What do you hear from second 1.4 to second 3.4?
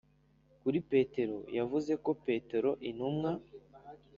yavuze ko petero intumwa